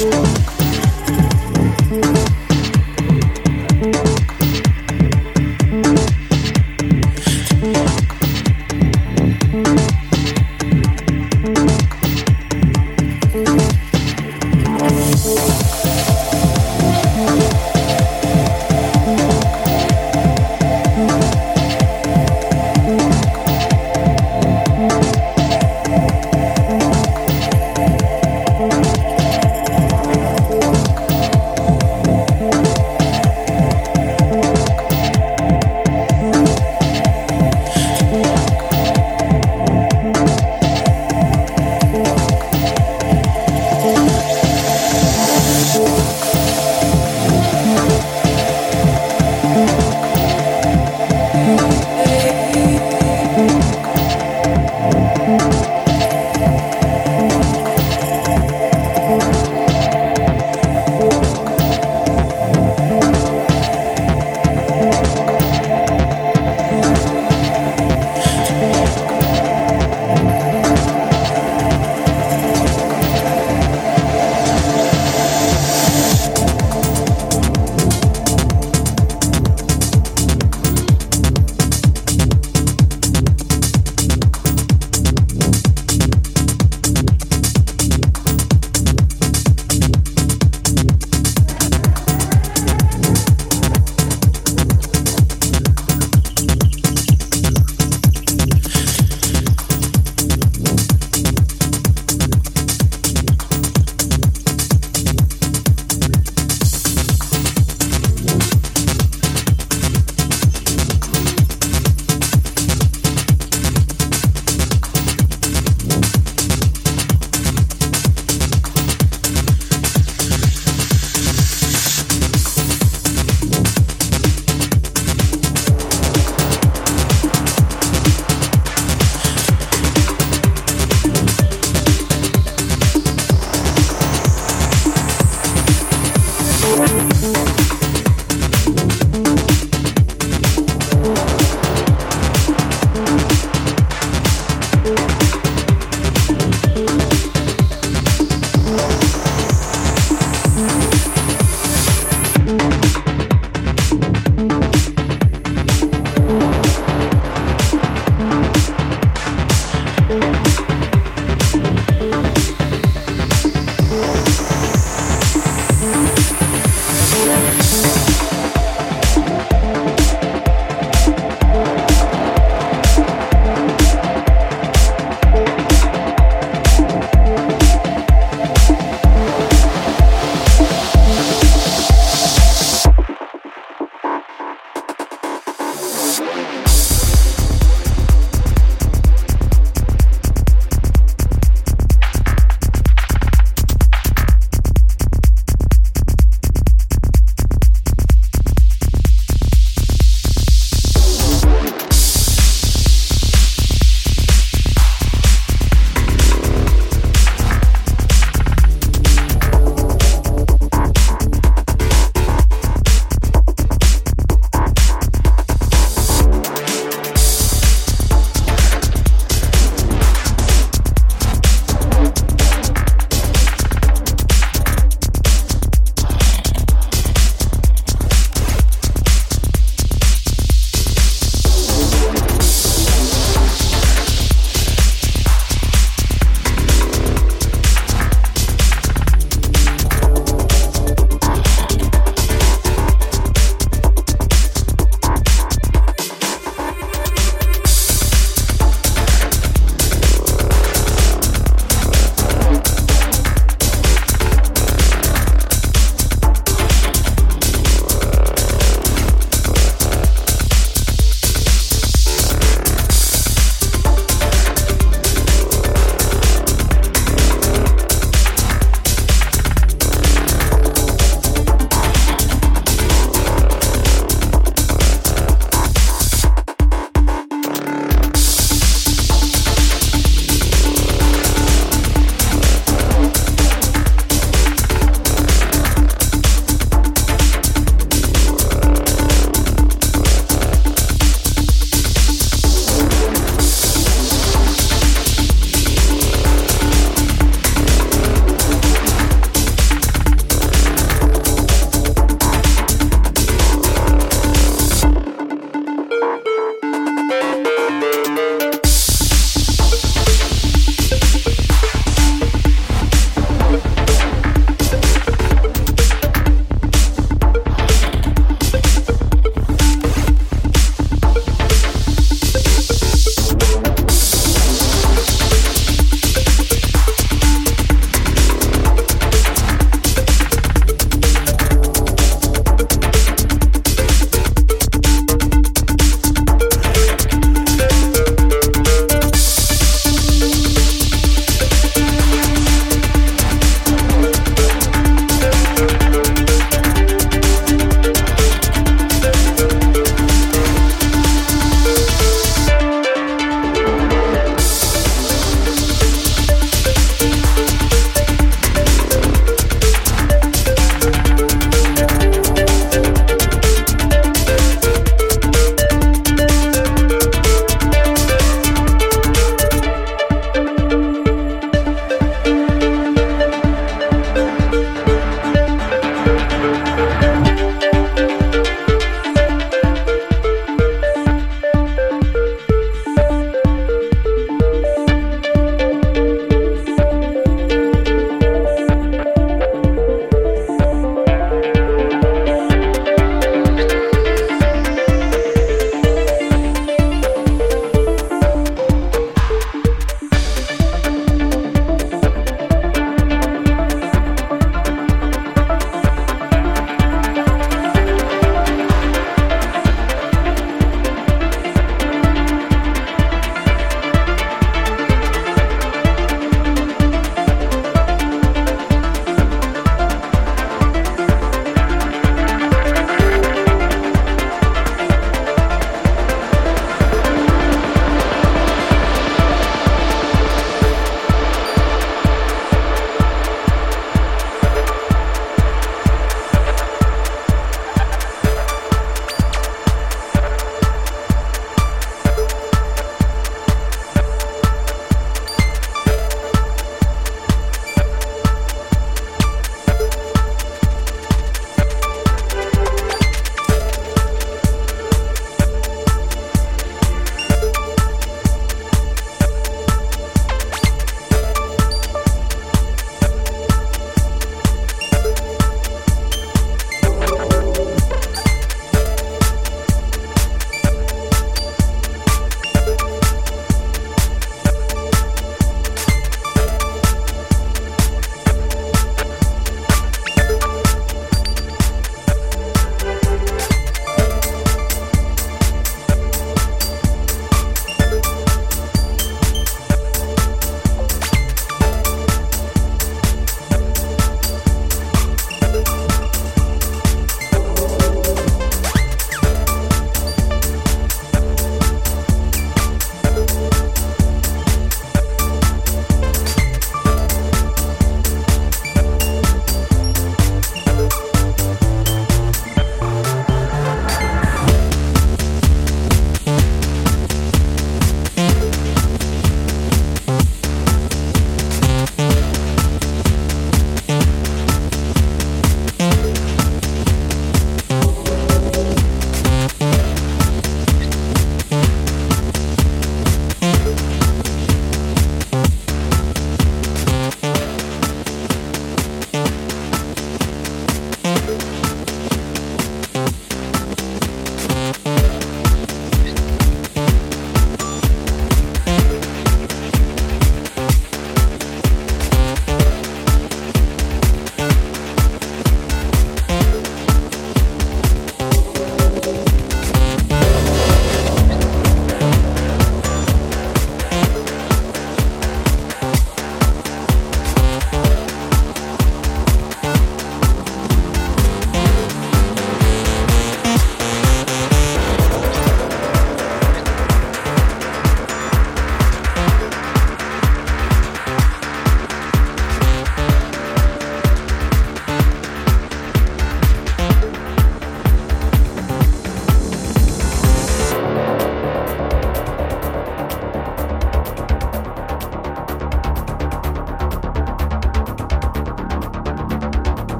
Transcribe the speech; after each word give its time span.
Штук. 0.00 0.59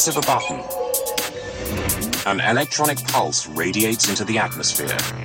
Press 0.00 0.16
of 0.16 0.16
a 0.16 0.26
button, 0.26 0.60
an 2.26 2.40
electronic 2.48 2.96
pulse 3.08 3.46
radiates 3.48 4.08
into 4.08 4.24
the 4.24 4.38
atmosphere. 4.38 5.19